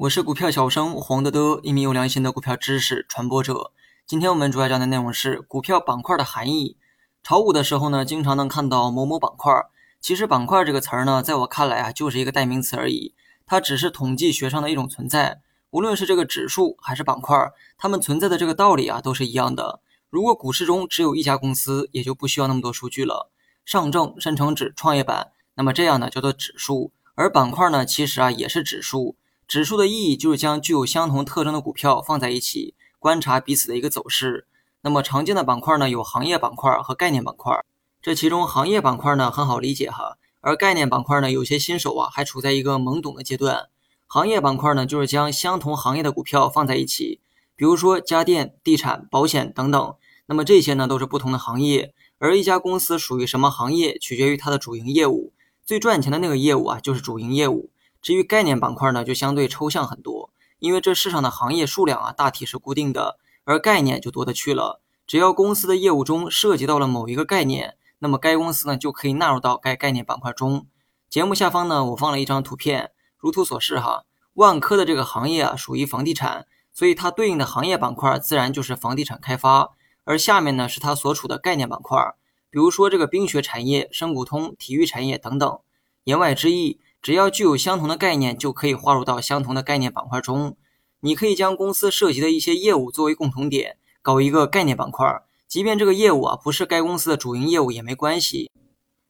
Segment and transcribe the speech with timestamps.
[0.00, 3.70] 我是股票小生黄德德，一名有良心的股票知识传播者。
[4.06, 6.78] 今天我们主要讲的内容是股票板块的含义。
[7.22, 9.52] 炒股的时候呢，经常能看到某某板块，
[10.00, 15.42] 其实板块这个词儿呢，在我看来啊，就是一个代名词而已，它只是统计学上的一种存在。
[15.68, 17.36] 无论是这个指数还是板块，
[17.76, 19.80] 它们存在的这个道理啊，都是一样的。
[20.08, 23.30] 如果股市中只有一家公司，也就不需要那么多数据了。
[23.66, 29.16] 上证、深成指、创业板，那么这样呢叫做指数，而板块呢，其实啊也是指数。
[29.50, 34.46] 指数的意义就是将具有相同特征的股票放在一起，观察彼此的一个走势。
[34.82, 37.64] 那么常见的板块呢，有行业板块和概念板块。
[38.00, 43.68] 这其中行业板块呢很好理解哈，而概念板块呢，有些新手啊还处在一个懵懂的阶段。
[44.06, 47.18] 行业板块呢，就是将相同行业的股票放在一起，
[47.56, 49.94] 比如说家电、地产、保险等等。
[50.26, 55.32] 那么这些呢都是不同的行业，而一家公司属于什么行业，取决于它的主营业务。
[55.66, 57.68] 最赚钱的那个业务啊，就是主营业务。
[58.02, 64.80] 至于概念板块呢，就相对抽象很多，因为这市场的行业数量啊大体是固定的，而概念就多得去了。
[65.06, 70.66] 只要公司的业务中涉及到了某一个概念，那么该公司呢就可以纳入到该概念板块中。
[71.08, 74.04] 节目下方呢，我放了一张图片，如图所示哈。
[74.34, 79.72] 万科的这个行业啊属于房地产，所以它对应的行业板块自然就是房地产开发。
[80.04, 82.14] 而下面呢是它所处的概念板块，
[82.48, 85.58] 比如说这个冰雪产业、深股通、体育产业等等。
[86.04, 86.80] 言外之意。
[87.02, 90.56] 只要具有相同的概念，就可以划入到相同的概念板块中。
[91.00, 95.22] 你可以将公司涉及的一些业务作为共同点，搞一个概念板块。
[95.48, 98.50] 即便这个业务啊不是该公司的主营业务也没关系。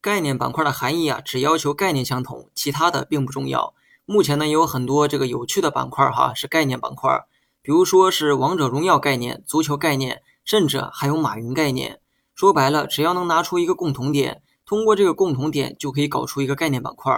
[0.00, 3.74] 概念板块的含义啊，只要求概念相同，其他的并不重要。
[4.04, 7.24] 目前呢，也有很多这个有趣的板块哈，是概念板块，
[7.62, 12.00] 比如说是王者荣耀概念、足球概念，甚至还有马云概念。
[12.34, 17.12] 说白了，只要能拿出一个共同点，通过这个共同点就可以搞出一个概念板块。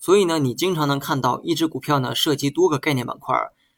[0.00, 3.36] 所以呢，你经常能看到一只股票呢涉及多个概念板块，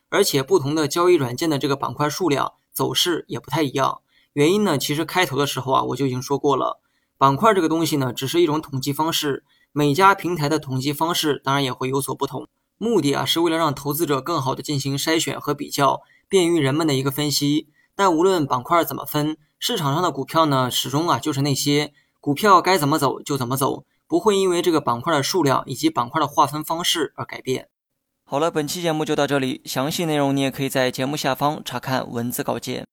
[0.09, 4.01] 而且不同的交易软件的这个板块数量走势也不太一样。
[4.33, 6.79] 原因呢，其实开头的时候啊我就已经说过了，
[7.19, 12.47] 板块这个东西呢只是一种统计方式，每家平台的统计方式当然也会有所不同。
[12.79, 17.69] 目的啊是为了让投资者更好的进行筛选和比较，便于人们的一个分析。
[17.95, 23.85] 但无论板块怎么分，市场上的股票呢始终啊就是那些股票该怎么走就怎么走。
[24.13, 27.71] 不会因为这个板块的数量以及板块的划分方式而改变。
[28.27, 32.85] 好了，本期节目就到这里，详细内容你也可以在节目下方查看文字稿件。